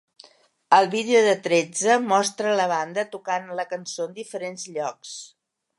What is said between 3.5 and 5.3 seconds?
la cançó en diferents llocs.